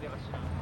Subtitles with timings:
[0.00, 0.59] では知らない。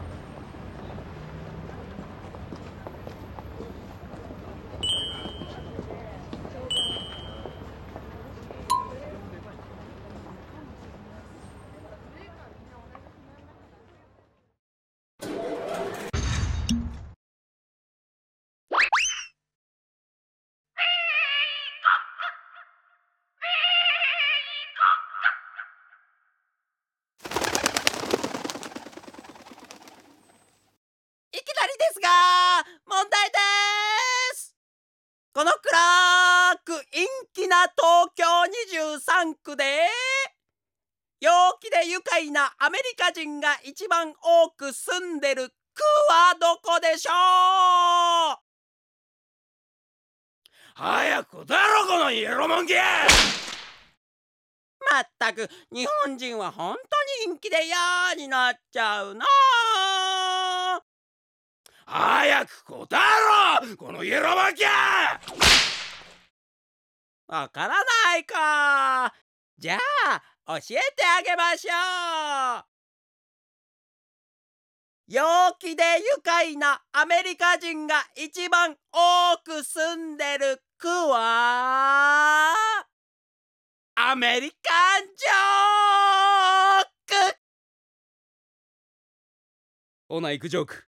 [31.79, 32.09] ですが
[32.87, 33.37] 問題で
[34.35, 34.57] す。
[35.33, 38.25] この暗く陰気な東京
[39.25, 39.87] 23区で
[41.21, 47.15] 陽気で愉快なアメリカ人が一番多く住んでる区はどこでしょう？
[50.75, 52.79] 早くだろこのイエローモンキー。
[54.91, 59.25] まったく日本人は本当に陰気で嫌になっちゃうな。
[59.25, 59.29] あ
[61.91, 63.01] 早く答え
[63.71, 64.67] ろこのイエローモンキー。
[67.29, 69.15] わからないか。
[69.57, 70.61] じゃあ教え
[70.95, 71.71] てあげましょ
[72.61, 72.65] う。
[75.07, 75.25] 陽
[75.59, 82.53] 気で愉快なアメリカ人が一番多く住んでる区は？
[83.95, 87.39] アメリカンジョーク。
[90.11, 90.88] オナ行くジョーク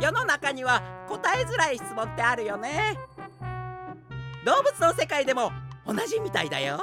[0.00, 2.98] 世の中には答えづらい質問ってあるよね。
[4.44, 5.52] 動物の世界でも
[5.86, 6.80] 同じみたいだよ。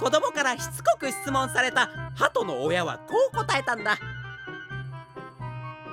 [0.00, 3.98] 子供からしつこく質問された鳩の親はこう答えたんだ。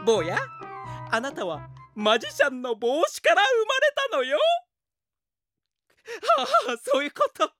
[0.06, 0.38] 坊や
[1.12, 4.38] あなたはマジシャンの帽子から生まれたのよ。
[6.38, 7.52] はあそういうこと。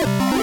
[0.00, 0.37] Thank you.